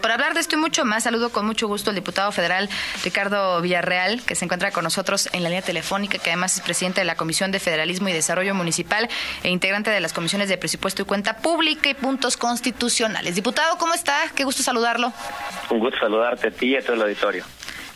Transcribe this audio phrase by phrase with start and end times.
[0.00, 2.70] Para hablar de esto y mucho más, saludo con mucho gusto al diputado federal
[3.04, 7.02] Ricardo Villarreal, que se encuentra con nosotros en la línea telefónica, que además es presidente
[7.02, 9.10] de la Comisión de Federalismo y Desarrollo Municipal
[9.42, 13.34] e integrante de las comisiones de presupuesto y cuenta pública y puntos constitucionales.
[13.34, 14.16] Diputado, ¿cómo está?
[14.34, 15.12] Qué gusto saludarlo.
[15.68, 17.44] Un gusto saludarte a ti y a todo el auditorio.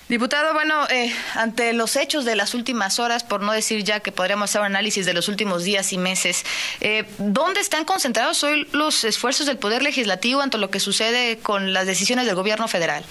[0.09, 4.13] Diputado, bueno, eh, ante los hechos de las últimas horas, por no decir ya que
[4.13, 6.45] podríamos hacer un análisis de los últimos días y meses,
[6.81, 11.73] eh, ¿dónde están concentrados hoy los esfuerzos del Poder Legislativo ante lo que sucede con
[11.73, 13.03] las decisiones del Gobierno federal?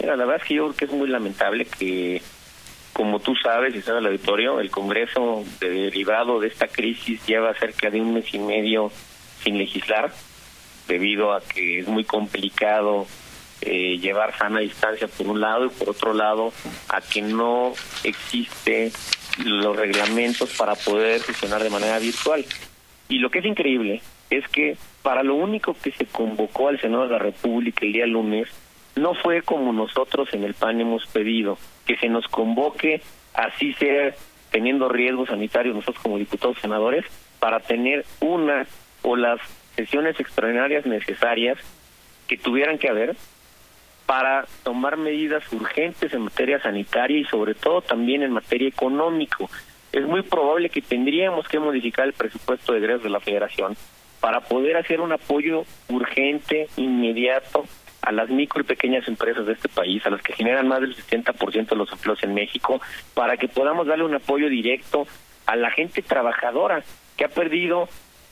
[0.00, 2.20] Mira, la verdad es que yo creo que es muy lamentable que,
[2.92, 7.88] como tú sabes y sabe el auditorio, el Congreso, derivado de esta crisis, lleva cerca
[7.88, 8.92] de un mes y medio
[9.42, 10.12] sin legislar,
[10.88, 13.06] debido a que es muy complicado
[13.60, 16.52] eh, llevar sana distancia por un lado y por otro lado
[16.88, 17.72] a que no
[18.04, 18.92] existe
[19.44, 22.44] los reglamentos para poder funcionar de manera virtual.
[23.08, 27.04] Y lo que es increíble es que para lo único que se convocó al Senado
[27.04, 28.48] de la República el día lunes
[28.96, 33.00] no fue como nosotros en el PAN hemos pedido, que se nos convoque
[33.32, 34.14] así sea
[34.50, 37.04] teniendo riesgos sanitarios nosotros como diputados senadores
[37.38, 38.66] para tener una
[39.02, 39.40] o las
[39.76, 41.58] sesiones extraordinarias necesarias
[42.26, 43.16] que tuvieran que haber
[44.08, 49.50] para tomar medidas urgentes en materia sanitaria y sobre todo también en materia económico.
[49.92, 53.76] Es muy probable que tendríamos que modificar el presupuesto de egresos de la Federación
[54.18, 57.66] para poder hacer un apoyo urgente, inmediato
[58.00, 60.96] a las micro y pequeñas empresas de este país, a las que generan más del
[60.96, 62.80] 60% de los empleos en México,
[63.12, 65.06] para que podamos darle un apoyo directo
[65.44, 66.82] a la gente trabajadora
[67.18, 67.90] que ha perdido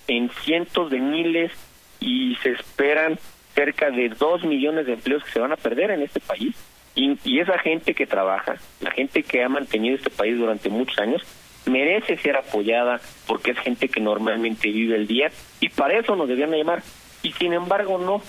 [0.09, 1.53] en cientos de miles
[2.01, 3.19] y se esperan
[3.57, 6.55] cerca de dos millones de empleos que se van a perder en este país.
[6.95, 10.99] Y, y, esa gente que trabaja, la gente que ha mantenido este país durante muchos
[10.99, 11.23] años,
[11.67, 16.29] merece ser apoyada porque es gente que normalmente vive el día y para eso nos
[16.29, 16.83] debían llamar.
[17.23, 18.23] Y sin embargo no,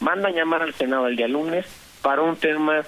[0.00, 1.66] mandan llamar al Senado el día lunes
[2.02, 2.82] para un tema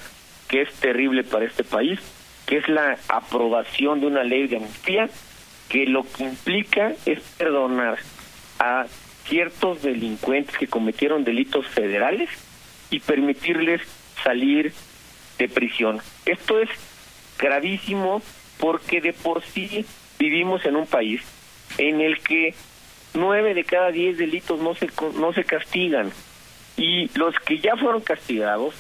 [0.48, 2.00] que es terrible para este país,
[2.46, 5.08] que es la aprobación de una ley de amnistía
[5.68, 7.98] que lo que implica es perdonar
[8.58, 8.86] a
[9.24, 12.30] ciertos delincuentes que cometieron delitos federales
[12.90, 13.82] y permitirles
[14.22, 14.72] salir
[15.38, 16.00] de prisión.
[16.26, 16.68] Esto es
[17.38, 18.22] gravísimo
[18.58, 19.84] porque de por sí
[20.18, 21.22] vivimos en un país
[21.78, 22.54] en el que
[23.14, 26.12] nueve de cada diez delitos no se no se castigan
[26.76, 28.74] y los que ya fueron castigados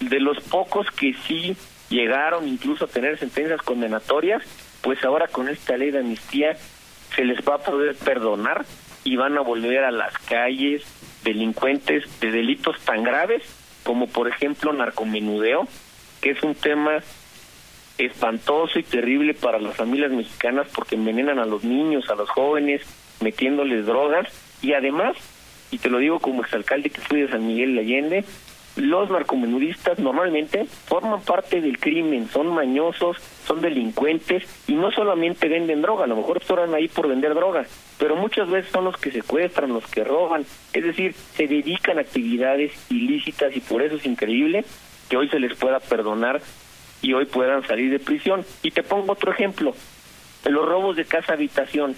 [0.00, 1.56] de los pocos que sí
[1.88, 4.42] llegaron incluso a tener sentencias condenatorias
[4.82, 6.56] pues ahora con esta ley de amnistía
[7.14, 8.64] se les va a poder perdonar
[9.04, 10.82] y van a volver a las calles
[11.24, 13.42] delincuentes de delitos tan graves
[13.82, 15.66] como por ejemplo narcomenudeo,
[16.20, 17.00] que es un tema
[17.98, 22.82] espantoso y terrible para las familias mexicanas porque envenenan a los niños, a los jóvenes,
[23.20, 24.28] metiéndoles drogas.
[24.62, 25.16] Y además,
[25.70, 28.24] y te lo digo como exalcalde que fui de San Miguel de Allende,
[28.76, 35.82] los narcomenudistas normalmente forman parte del crimen, son mañosos, son delincuentes y no solamente venden
[35.82, 37.66] droga, a lo mejor están ahí por vender droga,
[37.98, 42.02] pero muchas veces son los que secuestran, los que roban, es decir, se dedican a
[42.02, 44.64] actividades ilícitas y por eso es increíble
[45.08, 46.40] que hoy se les pueda perdonar
[47.02, 48.44] y hoy puedan salir de prisión.
[48.62, 49.74] Y te pongo otro ejemplo,
[50.44, 51.94] los robos de casa habitación.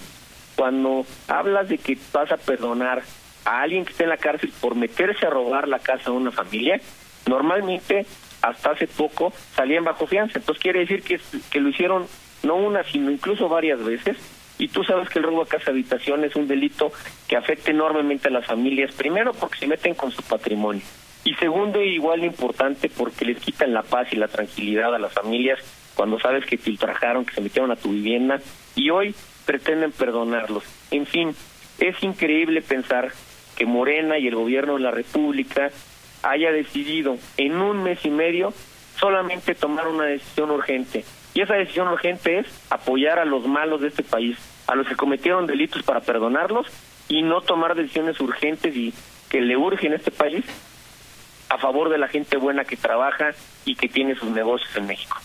[0.56, 3.02] Cuando hablas de que vas a perdonar
[3.44, 6.30] a alguien que esté en la cárcel por meterse a robar la casa de una
[6.30, 6.80] familia,
[7.26, 8.06] normalmente
[8.42, 10.38] hasta hace poco salían bajo fianza.
[10.38, 12.06] Entonces quiere decir que, que lo hicieron
[12.42, 14.16] no una, sino incluso varias veces.
[14.58, 16.92] Y tú sabes que el robo a casa habitación es un delito
[17.26, 20.82] que afecta enormemente a las familias, primero porque se meten con su patrimonio.
[21.24, 25.58] Y segundo, igual importante, porque les quitan la paz y la tranquilidad a las familias
[25.94, 28.40] cuando sabes que te que se metieron a tu vivienda
[28.74, 29.14] y hoy
[29.46, 30.64] pretenden perdonarlos.
[30.90, 31.34] En fin,
[31.78, 33.12] es increíble pensar
[33.56, 35.70] que Morena y el gobierno de la República
[36.22, 38.52] haya decidido en un mes y medio
[38.98, 41.04] solamente tomar una decisión urgente.
[41.34, 44.96] Y esa decisión urgente es apoyar a los malos de este país, a los que
[44.96, 46.66] cometieron delitos para perdonarlos
[47.08, 48.94] y no tomar decisiones urgentes y
[49.28, 50.44] que le urgen a este país
[51.48, 53.32] a favor de la gente buena que trabaja
[53.64, 55.18] y que tiene sus negocios en México.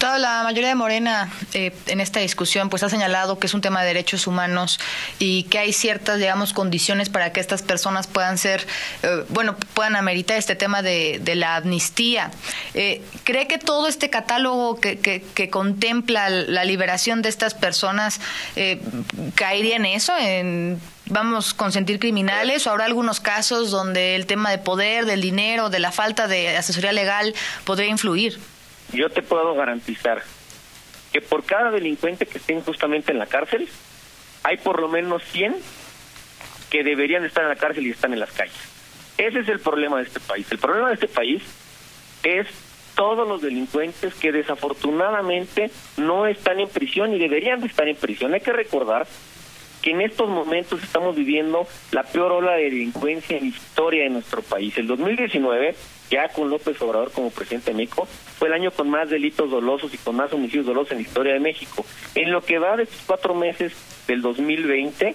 [0.00, 3.80] La mayoría de Morena eh, en esta discusión pues ha señalado que es un tema
[3.82, 4.78] de derechos humanos
[5.18, 8.66] y que hay ciertas, digamos, condiciones para que estas personas puedan ser,
[9.02, 12.30] eh, bueno, puedan ameritar este tema de, la amnistía.
[12.74, 18.20] Eh, ¿Cree que todo este catálogo que, que, contempla la liberación de estas personas
[19.34, 24.58] caería en eso, en vamos consentir criminales o habrá algunos casos donde el tema de
[24.58, 27.34] poder, del dinero, de la falta de asesoría legal
[27.64, 28.38] podría influir?
[28.94, 30.22] Yo te puedo garantizar
[31.12, 33.68] que por cada delincuente que esté injustamente en la cárcel,
[34.42, 35.54] hay por lo menos 100
[36.70, 38.56] que deberían estar en la cárcel y están en las calles.
[39.16, 40.50] Ese es el problema de este país.
[40.50, 41.42] El problema de este país
[42.24, 42.48] es
[42.96, 48.34] todos los delincuentes que desafortunadamente no están en prisión y deberían de estar en prisión.
[48.34, 49.06] Hay que recordar
[49.82, 54.10] que en estos momentos estamos viviendo la peor ola de delincuencia en la historia de
[54.10, 54.76] nuestro país.
[54.78, 55.74] El 2019,
[56.14, 58.06] ya con López Obrador como presidente de México,
[58.38, 61.32] fue el año con más delitos dolosos y con más homicidios dolosos en la historia
[61.32, 61.84] de México.
[62.14, 63.72] En lo que va de estos cuatro meses
[64.06, 65.12] del 2020,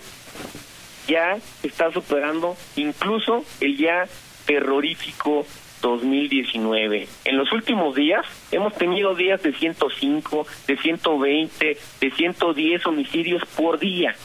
[1.07, 4.09] ya está superando incluso el ya
[4.45, 5.45] terrorífico
[5.81, 7.07] 2019.
[7.23, 13.79] En los últimos días hemos tenido días de 105, de 120, de 110 homicidios por
[13.79, 14.15] día.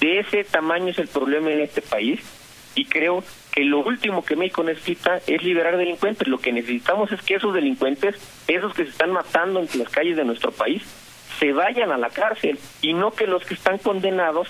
[0.00, 2.20] De ese tamaño es el problema en este país
[2.74, 6.26] y creo que lo último que México necesita es liberar delincuentes.
[6.26, 8.16] Lo que necesitamos es que esos delincuentes,
[8.48, 10.82] esos que se están matando en las calles de nuestro país,
[11.38, 14.48] se vayan a la cárcel y no que los que están condenados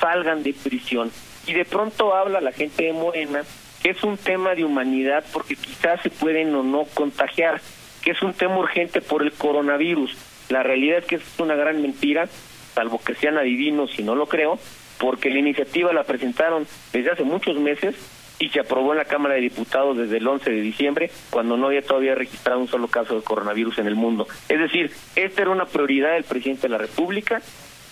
[0.00, 1.10] salgan de prisión.
[1.46, 3.42] Y de pronto habla la gente de Morena
[3.82, 7.60] que es un tema de humanidad porque quizás se pueden o no contagiar,
[8.02, 10.16] que es un tema urgente por el coronavirus.
[10.48, 12.28] La realidad es que es una gran mentira,
[12.74, 14.58] salvo que sean adivinos y no lo creo,
[14.98, 17.94] porque la iniciativa la presentaron desde hace muchos meses
[18.38, 21.66] y se aprobó en la Cámara de Diputados desde el 11 de diciembre, cuando no
[21.66, 24.28] había todavía registrado un solo caso de coronavirus en el mundo.
[24.48, 27.42] Es decir, esta era una prioridad del presidente de la República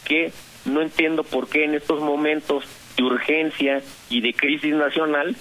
[0.05, 0.33] que
[0.65, 2.65] no entiendo por qué en estos momentos
[2.97, 5.37] de urgencia y de crisis nacional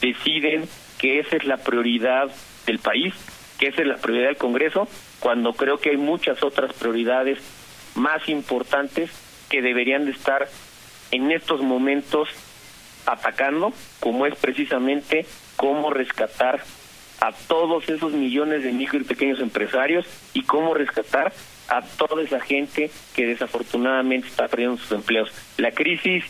[0.00, 0.68] deciden
[0.98, 2.30] que esa es la prioridad
[2.66, 3.14] del país,
[3.58, 4.88] que esa es la prioridad del Congreso,
[5.20, 7.38] cuando creo que hay muchas otras prioridades
[7.94, 9.10] más importantes
[9.48, 10.48] que deberían de estar
[11.10, 12.28] en estos momentos
[13.06, 15.26] atacando, como es precisamente
[15.56, 16.62] cómo rescatar
[17.20, 21.32] a todos esos millones de micro y pequeños empresarios y cómo rescatar
[21.68, 25.30] a toda esa gente que desafortunadamente está perdiendo sus empleos.
[25.56, 26.24] La crisis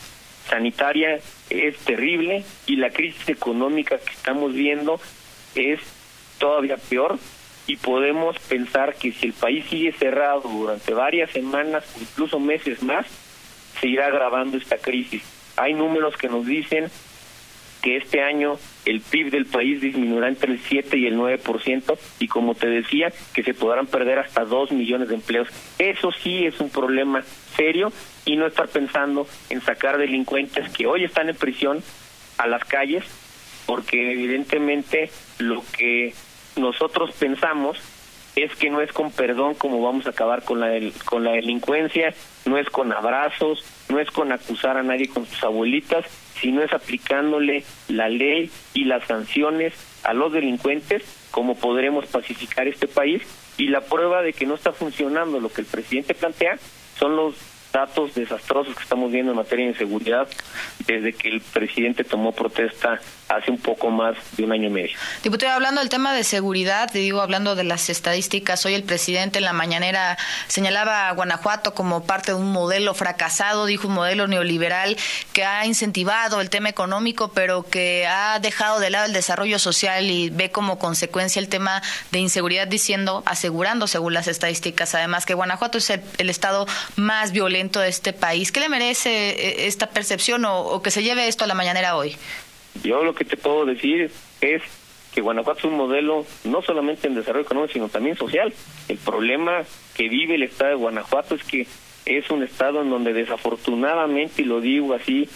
[0.49, 5.01] sanitaria es terrible y la crisis económica que estamos viendo
[5.55, 5.81] es
[6.39, 7.19] todavía peor
[7.67, 12.83] y podemos pensar que si el país sigue cerrado durante varias semanas o incluso meses
[12.83, 13.07] más,
[13.81, 15.23] se irá agravando esta crisis.
[15.57, 16.91] Hay números que nos dicen
[17.81, 22.29] que este año el PIB del país disminuirá entre el 7 y el 9% y
[22.29, 25.49] como te decía, que se podrán perder hasta 2 millones de empleos.
[25.79, 27.23] Eso sí es un problema
[27.57, 27.93] serio
[28.25, 31.83] y no estar pensando en sacar delincuentes que hoy están en prisión
[32.39, 33.05] a las calles,
[33.67, 36.15] porque evidentemente lo que
[36.57, 37.79] nosotros pensamos
[38.43, 42.15] es que no es con perdón como vamos a acabar con la con la delincuencia,
[42.45, 46.05] no es con abrazos, no es con acusar a nadie con sus abuelitas,
[46.41, 52.89] sino es aplicándole la ley y las sanciones a los delincuentes como podremos pacificar este
[52.89, 53.23] país.
[53.59, 56.59] Y la prueba de que no está funcionando lo que el presidente plantea
[56.99, 57.35] son los
[57.73, 60.29] datos desastrosos que estamos viendo en materia de inseguridad
[60.87, 64.97] desde que el presidente tomó protesta hace un poco más de un año y medio.
[65.23, 69.39] Diputado, hablando del tema de seguridad, te digo, hablando de las estadísticas, hoy el presidente
[69.39, 70.19] en la mañanera
[70.49, 74.97] señalaba a Guanajuato como parte de un modelo fracasado, dijo un modelo neoliberal
[75.33, 80.11] que ha incentivado el tema económico, pero que ha dejado de lado el desarrollo social
[80.11, 85.35] y ve como consecuencia el tema de inseguridad, diciendo, asegurando según las estadísticas, además que
[85.35, 86.67] Guanajuato es el, estado
[86.97, 88.51] más violento de este país.
[88.51, 91.97] ¿Qué le merece eh, esta percepción o, o que se lleve esto a la mañanera
[91.97, 92.17] hoy?
[92.83, 94.63] Yo lo que te puedo decir es
[95.13, 98.53] que Guanajuato es un modelo no solamente en desarrollo económico, sino también social.
[98.89, 99.63] El problema
[99.95, 101.67] que vive el estado de Guanajuato es que
[102.07, 105.29] es un estado en donde desafortunadamente, y lo digo así,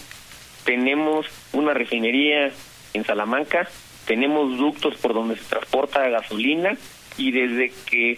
[0.63, 2.51] tenemos una refinería
[2.93, 3.69] en Salamanca,
[4.05, 6.77] tenemos ductos por donde se transporta gasolina
[7.17, 8.17] y desde que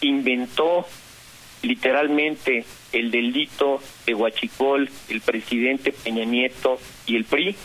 [0.00, 0.86] inventó
[1.62, 7.56] literalmente el delito de Huachicol, el presidente Peña Nieto y el PRI,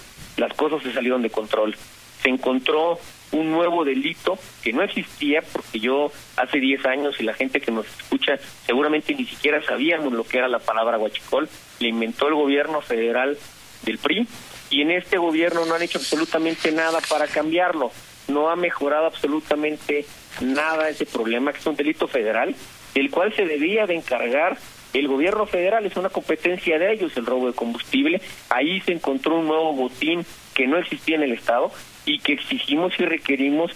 [0.43, 1.75] las cosas se salieron de control.
[2.21, 2.99] Se encontró
[3.31, 7.71] un nuevo delito que no existía porque yo hace 10 años y la gente que
[7.71, 8.33] nos escucha
[8.65, 11.47] seguramente ni siquiera sabíamos lo que era la palabra huachicol,
[11.79, 13.37] le inventó el gobierno federal
[13.83, 14.27] del PRI
[14.69, 17.91] y en este gobierno no han hecho absolutamente nada para cambiarlo,
[18.27, 20.05] no ha mejorado absolutamente
[20.41, 22.53] nada ese problema que es un delito federal,
[22.95, 24.57] el cual se debía de encargar
[24.93, 28.21] el gobierno federal es una competencia de ellos el robo de combustible.
[28.49, 31.71] Ahí se encontró un nuevo botín que no existía en el Estado
[32.05, 33.71] y que exigimos y requerimos,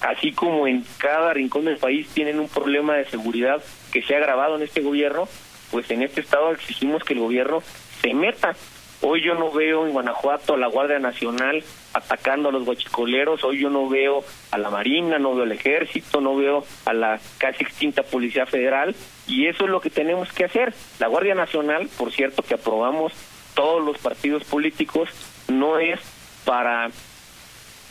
[0.00, 4.18] así como en cada rincón del país tienen un problema de seguridad que se ha
[4.18, 5.28] agravado en este gobierno,
[5.70, 7.62] pues en este Estado exigimos que el gobierno
[8.02, 8.54] se meta
[9.02, 11.62] Hoy yo no veo en Guanajuato a la Guardia Nacional
[11.96, 16.20] atacando a los guachicoleros, hoy yo no veo a la Marina, no veo al Ejército,
[16.20, 18.94] no veo a la casi extinta Policía Federal
[19.26, 20.74] y eso es lo que tenemos que hacer.
[20.98, 23.12] La Guardia Nacional, por cierto, que aprobamos
[23.54, 25.08] todos los partidos políticos,
[25.48, 25.98] no es
[26.44, 26.88] para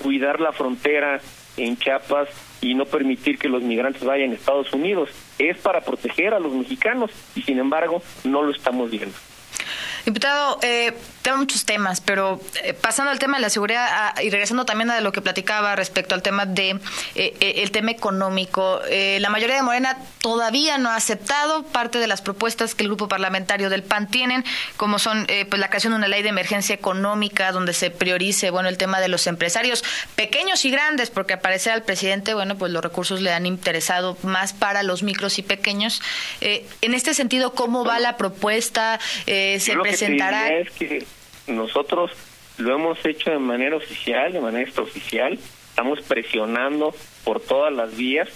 [0.01, 1.19] cuidar la frontera
[1.57, 2.29] en Chiapas
[2.61, 5.09] y no permitir que los migrantes vayan a Estados Unidos.
[5.39, 9.15] Es para proteger a los mexicanos y sin embargo no lo estamos viendo.
[10.05, 10.93] Diputado, eh,
[11.25, 14.91] tengo muchos temas, pero eh, pasando al tema de la seguridad ah, y regresando también
[14.91, 16.79] a lo que platicaba respecto al tema de eh,
[17.15, 22.21] eh, el tema económico, la mayoría de Morena todavía no ha aceptado parte de las
[22.21, 24.45] propuestas que el grupo parlamentario del PAN tienen,
[24.77, 28.69] como son pues la creación de una ley de emergencia económica donde se priorice bueno
[28.69, 29.83] el tema de los empresarios
[30.15, 34.17] pequeños y grandes, porque al parecer al presidente bueno pues los recursos le han interesado
[34.21, 36.01] más para los micros y pequeños.
[36.41, 38.99] en este sentido, ¿cómo va la propuesta?
[39.25, 40.57] ¿Se presentará?
[40.57, 41.03] es que
[41.47, 42.11] nosotros
[42.57, 45.37] lo hemos hecho de manera oficial, de manera extraoficial,
[45.69, 48.29] estamos presionando por todas las vías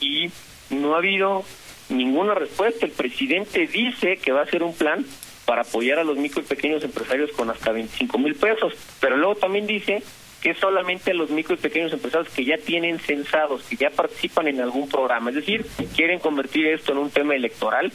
[0.00, 0.30] y
[0.70, 1.44] no ha habido
[1.88, 2.86] ninguna respuesta.
[2.86, 5.04] El presidente dice que va a hacer un plan
[5.44, 9.36] para apoyar a los micro y pequeños empresarios con hasta 25 mil pesos, pero luego
[9.36, 10.02] también dice
[10.42, 14.48] que solamente a los micro y pequeños empresarios que ya tienen censados, que ya participan
[14.48, 17.92] en algún programa, es decir, quieren convertir esto en un tema electoral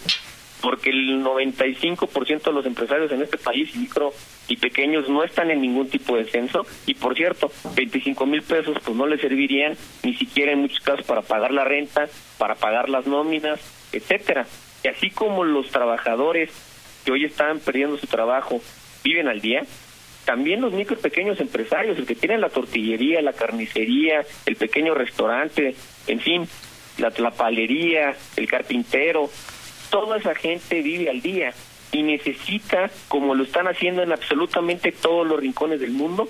[0.61, 4.13] porque el 95% de los empresarios en este país, micro
[4.47, 6.65] y pequeños, no están en ningún tipo de censo.
[6.85, 11.05] Y por cierto, 25 mil pesos pues no les servirían ni siquiera en muchos casos
[11.05, 13.59] para pagar la renta, para pagar las nóminas,
[13.91, 14.45] etcétera.
[14.83, 16.51] Y así como los trabajadores
[17.05, 18.61] que hoy están perdiendo su trabajo
[19.03, 19.63] viven al día,
[20.25, 24.93] también los micro y pequeños empresarios, el que tiene la tortillería, la carnicería, el pequeño
[24.93, 25.75] restaurante,
[26.07, 26.47] en fin,
[26.97, 29.29] la, palería, el carpintero,
[29.91, 31.53] toda esa gente vive al día
[31.91, 36.27] y necesita, como lo están haciendo en absolutamente todos los rincones del mundo,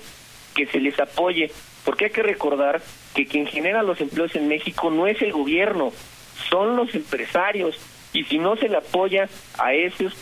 [0.54, 1.50] que se les apoye,
[1.84, 2.82] porque hay que recordar
[3.14, 5.92] que quien genera los empleos en México no es el gobierno,
[6.50, 7.78] son los empresarios,
[8.12, 9.28] y si no se le apoya
[9.58, 10.14] a esos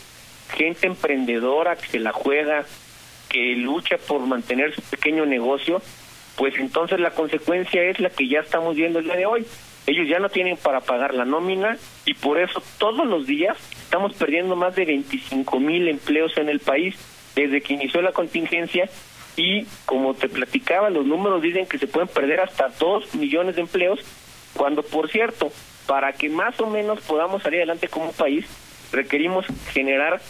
[0.55, 2.65] gente emprendedora que se la juega,
[3.29, 5.81] que lucha por mantener su pequeño negocio,
[6.37, 9.45] pues entonces la consecuencia es la que ya estamos viendo el día de hoy
[9.87, 14.13] ellos ya no tienen para pagar la nómina y por eso todos los días estamos
[14.13, 16.95] perdiendo más de 25 mil empleos en el país
[17.35, 18.89] desde que inició la contingencia
[19.35, 23.61] y como te platicaba, los números dicen que se pueden perder hasta 2 millones de
[23.61, 23.99] empleos,
[24.53, 25.51] cuando por cierto,
[25.87, 28.45] para que más o menos podamos salir adelante como país,
[28.91, 30.21] requerimos generar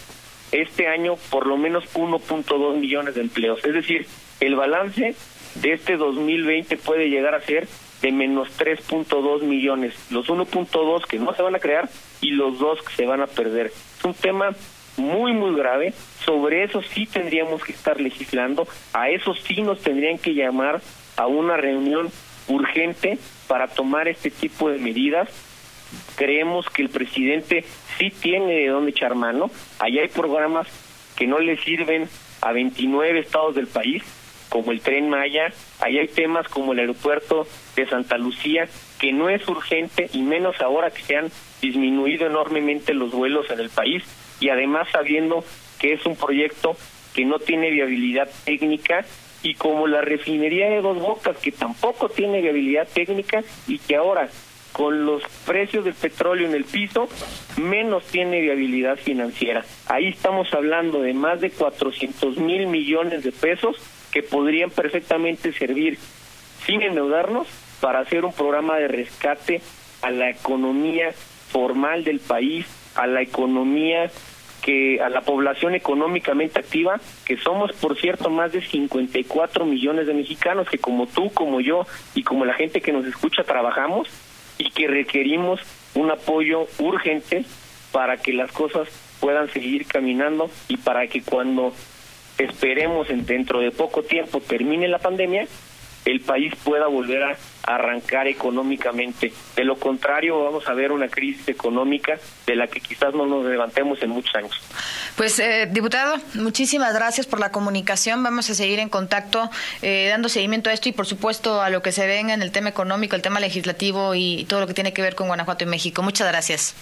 [0.52, 3.64] este año por lo menos 1.2 millones de empleos.
[3.64, 4.06] Es decir,
[4.40, 5.14] el balance
[5.56, 7.66] de este 2020 puede llegar a ser
[8.02, 11.88] de menos 3.2 millones, los 1.2 que no se van a crear
[12.20, 13.66] y los dos que se van a perder.
[13.66, 14.50] Es un tema
[14.96, 15.94] muy, muy grave.
[16.24, 20.82] Sobre eso sí tendríamos que estar legislando, a eso sí nos tendrían que llamar
[21.16, 22.10] a una reunión
[22.48, 25.28] urgente para tomar este tipo de medidas.
[26.16, 27.64] Creemos que el presidente
[27.98, 29.50] sí tiene de dónde echar mano.
[29.78, 30.66] Allá hay programas
[31.16, 32.08] que no le sirven
[32.40, 34.02] a 29 estados del país,
[34.52, 38.68] como el tren Maya, ahí hay temas como el aeropuerto de Santa Lucía,
[39.00, 41.30] que no es urgente y menos ahora que se han
[41.62, 44.04] disminuido enormemente los vuelos en el país
[44.40, 45.42] y además sabiendo
[45.78, 46.76] que es un proyecto
[47.14, 49.06] que no tiene viabilidad técnica
[49.42, 54.28] y como la refinería de Dos Bocas que tampoco tiene viabilidad técnica y que ahora
[54.72, 57.08] con los precios del petróleo en el piso,
[57.56, 59.64] menos tiene viabilidad financiera.
[59.86, 63.76] Ahí estamos hablando de más de 400 mil millones de pesos
[64.12, 65.98] que podrían perfectamente servir
[66.64, 67.48] sin endeudarnos
[67.80, 69.60] para hacer un programa de rescate
[70.02, 71.12] a la economía
[71.50, 74.10] formal del país, a la economía
[74.62, 80.14] que a la población económicamente activa, que somos por cierto más de 54 millones de
[80.14, 84.08] mexicanos que como tú, como yo y como la gente que nos escucha trabajamos
[84.58, 85.60] y que requerimos
[85.94, 87.44] un apoyo urgente
[87.90, 88.88] para que las cosas
[89.20, 91.72] puedan seguir caminando y para que cuando
[92.44, 95.46] esperemos en dentro de poco tiempo termine la pandemia,
[96.04, 99.32] el país pueda volver a arrancar económicamente.
[99.54, 103.44] De lo contrario, vamos a ver una crisis económica de la que quizás no nos
[103.44, 104.52] levantemos en muchos años.
[105.16, 108.22] Pues, eh, diputado, muchísimas gracias por la comunicación.
[108.22, 109.48] Vamos a seguir en contacto,
[109.82, 112.50] eh, dando seguimiento a esto y, por supuesto, a lo que se venga en el
[112.50, 115.68] tema económico, el tema legislativo y todo lo que tiene que ver con Guanajuato y
[115.68, 116.02] México.
[116.02, 116.74] Muchas gracias.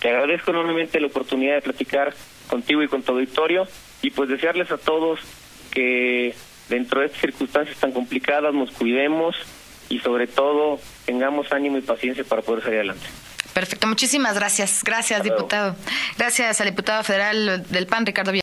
[0.00, 2.14] Te agradezco enormemente la oportunidad de platicar
[2.48, 3.66] contigo y con tu auditorio
[4.02, 5.20] y pues desearles a todos
[5.70, 6.34] que
[6.68, 9.36] dentro de estas circunstancias tan complicadas nos cuidemos
[9.88, 13.06] y sobre todo tengamos ánimo y paciencia para poder salir adelante.
[13.54, 14.84] Perfecto, muchísimas gracias.
[14.84, 15.74] Gracias, diputado.
[16.16, 18.30] Gracias al diputado federal del PAN, Ricardo